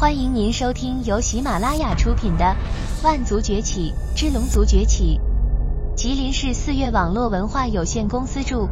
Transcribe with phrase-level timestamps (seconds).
[0.00, 2.56] 欢迎您收听由喜马拉雅出品的
[3.04, 5.20] 《万族崛起之龙族崛起》，
[5.94, 8.66] 吉林市四月网络文化有限公司著，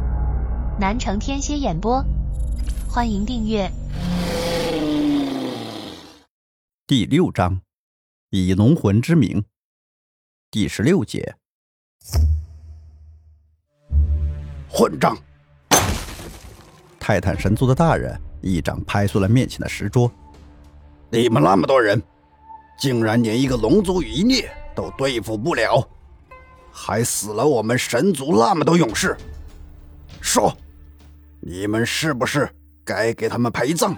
[0.79, 2.03] 南城天蝎演播。
[2.89, 3.71] 欢迎订阅。
[6.87, 7.61] 第六章，
[8.31, 9.45] 以龙魂之名，
[10.49, 11.35] 第十六节。
[14.67, 15.15] 混账！
[16.99, 20.11] 泰坦神族的大人一掌拍碎了面前的石桌。
[21.11, 22.01] 你们那么多人，
[22.79, 25.83] 竟然连一个龙族余孽都对付不了，
[26.71, 29.17] 还死了我们神族那么多勇士。
[30.21, 30.55] 说，
[31.39, 32.47] 你们是不是
[32.85, 33.95] 该给他们陪葬？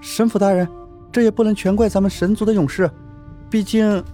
[0.00, 0.68] 神府大人，
[1.10, 2.88] 这也不能全怪咱们神族的勇士，
[3.50, 4.04] 毕竟，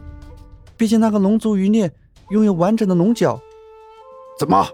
[0.76, 1.92] 毕竟那个龙族余孽
[2.30, 3.38] 拥有完整的龙角。
[4.38, 4.66] 怎么，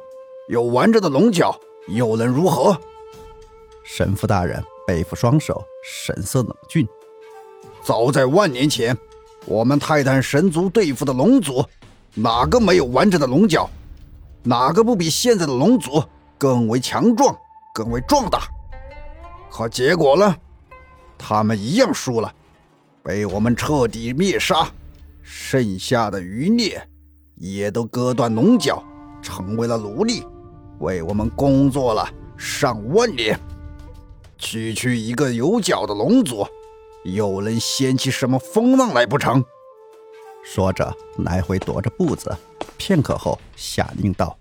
[0.49, 2.79] 有完整的龙角又能如何？
[3.83, 6.87] 神父大人背负双手，神色冷峻。
[7.89, 8.95] 早在万年前，
[9.47, 11.65] 我们泰坦神族对付的龙族，
[12.13, 13.67] 哪个没有完整的龙角？
[14.43, 16.05] 哪个不比现在的龙族
[16.37, 17.35] 更为强壮、
[17.73, 18.43] 更为壮大？
[19.51, 20.37] 可结果呢？
[21.17, 22.31] 他们一样输了，
[23.03, 24.69] 被我们彻底灭杀。
[25.23, 26.87] 剩下的余孽
[27.37, 28.85] 也都割断龙角，
[29.23, 30.23] 成为了奴隶，
[30.81, 33.41] 为我们工作了上万年。
[34.37, 36.47] 区区一个有角的龙族！
[37.05, 39.45] 又能掀起什么风浪来不成？
[40.45, 42.35] 说着，来回踱着步子，
[42.77, 44.39] 片刻后下令道：“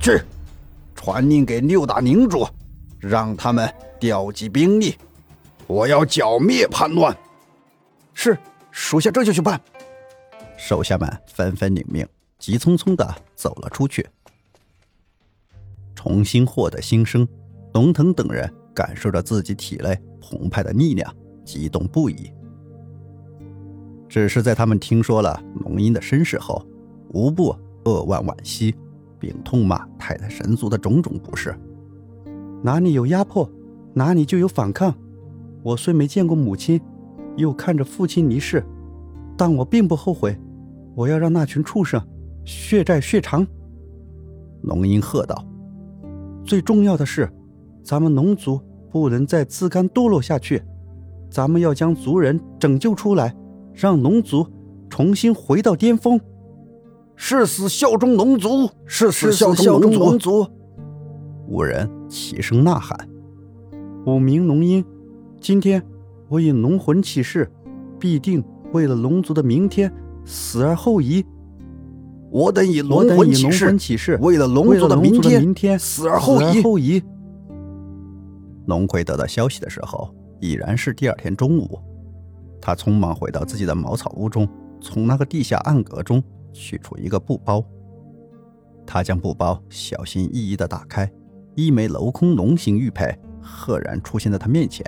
[0.00, 0.22] 去，
[0.94, 2.46] 传令给六大领主，
[2.98, 4.96] 让他们调集兵力，
[5.66, 7.16] 我要剿灭叛乱。”
[8.14, 8.38] 是，
[8.70, 9.60] 属下这就去办。
[10.56, 12.06] 手下们纷纷领命，
[12.38, 14.06] 急匆匆的走了出去。
[15.94, 17.26] 重新获得新生，
[17.74, 21.14] 龙腾等人感受着自己体内澎湃的力量。
[21.44, 22.30] 激动不已。
[24.08, 26.64] 只是在他们听说了龙鹰的身世后，
[27.14, 28.74] 无不扼腕惋惜，
[29.18, 31.54] 并痛骂太太神族的种种不是。
[32.62, 33.50] 哪里有压迫，
[33.94, 34.94] 哪里就有反抗。
[35.62, 36.80] 我虽没见过母亲，
[37.36, 38.64] 又看着父亲离世，
[39.36, 40.38] 但我并不后悔。
[40.94, 42.00] 我要让那群畜生
[42.44, 43.46] 血债血偿。
[44.62, 45.42] 龙鹰喝道
[46.44, 47.32] ：“最重要的是，
[47.82, 50.62] 咱们龙族不能再自甘堕落下去。”
[51.32, 53.34] 咱们要将族人拯救出来，
[53.72, 54.46] 让龙族
[54.90, 56.20] 重新回到巅峰。
[57.16, 60.46] 誓死效忠龙族，誓死效忠龙族。
[61.48, 63.08] 五人齐声呐喊
[64.04, 64.84] ：“五名龙鹰，
[65.40, 65.82] 今天
[66.28, 67.50] 我以龙魂起誓，
[67.98, 69.90] 必定为了龙族的明天
[70.26, 71.24] 死而后已。
[72.30, 73.32] 我等以龙魂
[73.78, 77.02] 起誓，为了龙族的明天死而后已。”
[78.68, 80.14] 龙葵得到消息的时候。
[80.42, 81.78] 已然是第二天中午，
[82.60, 84.46] 他匆忙回到自己的茅草屋中，
[84.80, 86.20] 从那个地下暗格中
[86.52, 87.64] 取出一个布包。
[88.84, 91.08] 他将布包小心翼翼地打开，
[91.54, 94.84] 一枚镂空龙形玉佩赫然出现在他面前。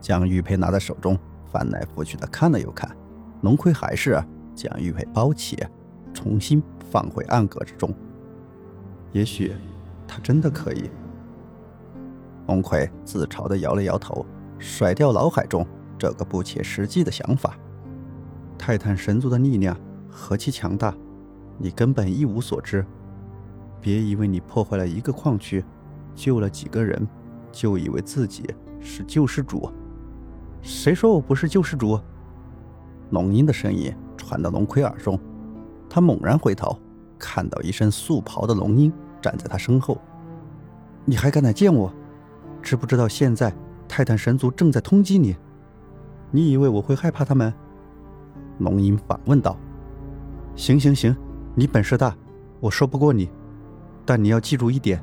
[0.00, 1.18] 将玉佩拿在手中，
[1.50, 2.96] 翻来覆去的看了又看，
[3.42, 4.22] 龙葵还是
[4.54, 5.58] 将玉佩包起，
[6.14, 7.92] 重新放回暗格之中。
[9.10, 9.52] 也许，
[10.06, 10.88] 他真的可以。
[12.48, 14.26] 龙葵自嘲地摇了摇头，
[14.58, 15.64] 甩掉脑海中
[15.96, 17.56] 这个不切实际的想法。
[18.58, 19.78] 泰坦神族的力量
[20.10, 20.94] 何其强大，
[21.58, 22.84] 你根本一无所知。
[23.80, 25.64] 别以为你破坏了一个矿区，
[26.14, 27.06] 救了几个人，
[27.52, 28.44] 就以为自己
[28.80, 29.70] 是救世主。
[30.60, 32.00] 谁说我不是救世主？
[33.10, 35.18] 龙鹰的声音传到龙葵耳中，
[35.88, 36.76] 他猛然回头，
[37.18, 39.98] 看到一身素袍的龙鹰站在他身后。
[41.04, 41.92] 你还敢来见我？
[42.62, 43.52] 知不知道现在
[43.88, 45.36] 泰坦神族正在通缉你？
[46.30, 47.52] 你以为我会害怕他们？
[48.58, 49.58] 龙吟反问道。
[50.54, 51.16] 行行行，
[51.54, 52.14] 你本事大，
[52.60, 53.30] 我说不过你。
[54.04, 55.02] 但你要记住一点：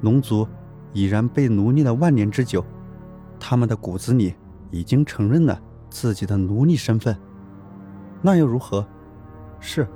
[0.00, 0.46] 龙族
[0.92, 2.64] 已然被奴隶了万年之久，
[3.38, 4.34] 他们的骨子里
[4.70, 5.60] 已经承认了
[5.90, 7.16] 自己的奴隶身份。
[8.22, 8.86] 那又如何？
[9.58, 9.86] 是，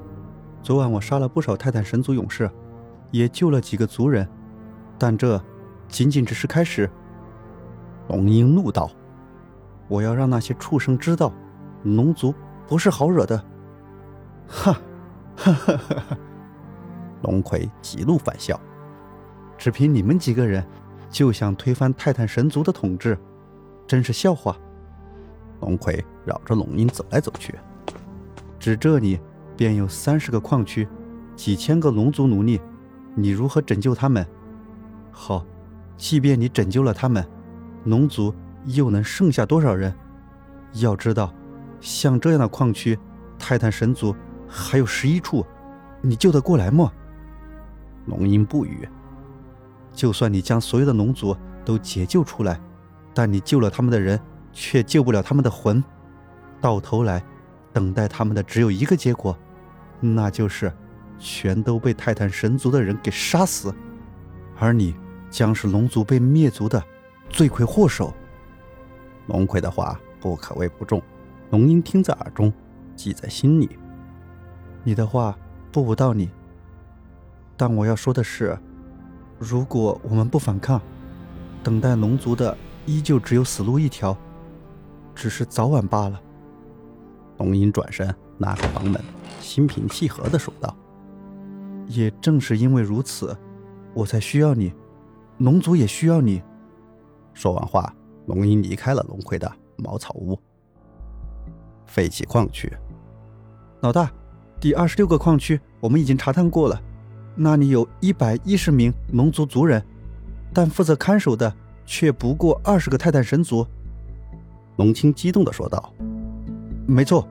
[0.63, 2.51] 昨晚我杀了不少泰坦神族勇士，
[3.11, 4.29] 也救了几个族人，
[4.99, 5.41] 但这……
[5.91, 6.89] 仅仅只是开始。
[8.09, 8.91] 龙鹰怒道
[9.87, 11.33] ：“我要让那些畜生知道，
[11.83, 12.35] 龙族
[12.67, 13.45] 不是好惹的。”
[14.49, 14.73] 哈，
[15.37, 16.19] 哈哈哈哈！
[17.23, 18.59] 龙葵极怒反笑
[19.59, 20.67] ：“只凭你们几个人，
[21.09, 23.17] 就想推翻泰坦神族的统治，
[23.87, 24.57] 真是笑话！”
[25.61, 27.55] 龙葵绕着龙鹰走来走去
[28.59, 29.21] ：“只这里
[29.57, 30.89] 便有三十个矿区，
[31.37, 32.61] 几千个龙族奴隶，
[33.15, 34.27] 你如何拯救他们？
[35.13, 35.45] 好。”
[36.01, 37.23] 即便你拯救了他们，
[37.85, 39.95] 龙族又能剩下多少人？
[40.73, 41.31] 要知道，
[41.79, 42.99] 像这样的矿区，
[43.39, 44.17] 泰坦神族
[44.49, 45.45] 还有十一处，
[46.01, 46.91] 你救得过来吗？
[48.07, 48.89] 龙吟不语。
[49.93, 51.37] 就算你将所有的龙族
[51.67, 52.59] 都解救出来，
[53.13, 54.19] 但你救了他们的人，
[54.55, 55.85] 却救不了他们的魂。
[56.63, 57.23] 到头来，
[57.75, 59.37] 等待他们的只有一个结果，
[60.01, 60.73] 那就是
[61.19, 63.75] 全都被泰坦神族的人给杀死，
[64.59, 64.95] 而你
[65.31, 66.83] 将是龙族被灭族的
[67.29, 68.13] 罪魁祸首。
[69.27, 69.99] 龙葵的话。
[70.23, 71.03] 不可谓不重，
[71.49, 72.53] 龙吟听在耳中，
[72.95, 73.71] 记在心里。
[74.85, 75.35] 你的话
[75.73, 76.29] 不无道理，
[77.57, 78.55] 但我要说的是，
[79.39, 80.79] 如果我们不反抗，
[81.63, 82.55] 等待龙族的
[82.85, 84.15] 依旧只有死路一条，
[85.15, 86.21] 只是早晚罢了。
[87.39, 89.03] 龙吟转身拉开房门，
[89.41, 90.77] 心平气和地说道
[91.89, 93.35] ：“也正是因为如此，
[93.95, 94.71] 我才需要你，
[95.41, 96.41] 龙族也需要你。”
[97.35, 97.95] 说完话，
[98.27, 99.53] 龙吟离开了龙葵的。
[99.83, 100.39] 茅草屋，
[101.87, 102.71] 废弃矿区。
[103.81, 104.13] 老大，
[104.61, 106.79] 第二十六个矿区我们已经查探过了，
[107.35, 109.83] 那里有一百一十名龙族族人，
[110.53, 111.51] 但负责看守的
[111.87, 113.67] 却不过二十个泰坦神族。
[114.77, 115.91] 龙青激动地说道
[116.87, 117.27] ：“没错，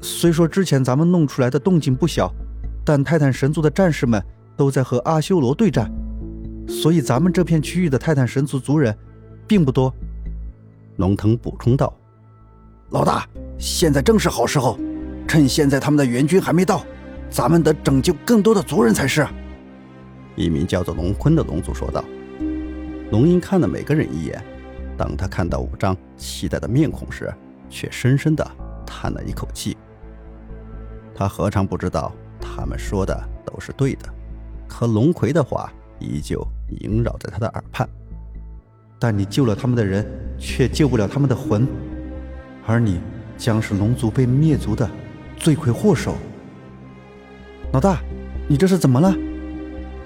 [0.00, 2.32] 虽说之前咱们弄出来的动静不小，
[2.86, 4.24] 但泰坦神族的战士们
[4.56, 5.92] 都在和阿修罗对战，
[6.68, 8.96] 所以咱们这片区域的泰坦神族族人
[9.46, 9.92] 并不多。”
[10.96, 11.92] 龙腾补充道
[12.90, 13.26] ：“老大，
[13.58, 14.78] 现在正是好时候，
[15.26, 16.84] 趁现在他们的援军还没到，
[17.30, 19.26] 咱们得拯救更多的族人才是。”
[20.36, 22.04] 一名叫做龙坤的龙族说道。
[23.10, 24.42] 龙吟看了每个人一眼，
[24.96, 27.32] 当他看到五张期待的面孔时，
[27.68, 28.50] 却深深的
[28.86, 29.76] 叹了一口气。
[31.14, 32.10] 他何尝不知道
[32.40, 34.08] 他们说的都是对的，
[34.66, 35.70] 可龙葵的话
[36.02, 36.46] 依旧
[36.80, 37.88] 萦绕在他的耳畔。
[38.98, 40.06] 但你救了他们的人，
[40.38, 41.66] 却救不了他们的魂，
[42.66, 43.00] 而你
[43.36, 44.88] 将是龙族被灭族的
[45.36, 46.14] 罪魁祸首。
[47.72, 48.00] 老大，
[48.48, 49.12] 你这是怎么了？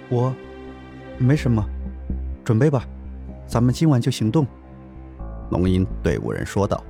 [0.09, 0.35] 我，
[1.19, 1.63] 没什么，
[2.45, 2.87] 准备吧，
[3.47, 4.47] 咱们今晚就行动。
[5.51, 6.83] 龙吟对五人说道：“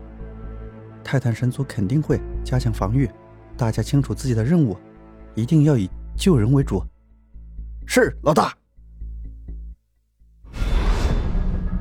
[1.03, 3.11] 泰坦神族肯定会加强防御，
[3.57, 4.77] 大家清楚自己的任务，
[5.35, 6.83] 一定要以救人为主。”
[7.85, 8.53] 是，老大。